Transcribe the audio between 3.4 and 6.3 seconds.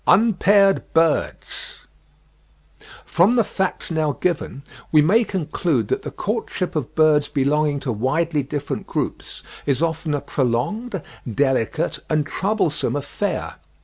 facts now given, we may conclude that the